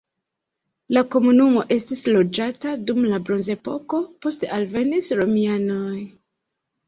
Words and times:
La 0.95 1.01
komunumo 1.15 1.65
estis 1.75 1.99
loĝata 2.15 2.71
dum 2.91 3.03
la 3.11 3.19
bronzepoko, 3.27 4.01
poste 4.27 4.49
alvenis 4.57 5.11
romianoj. 5.21 6.01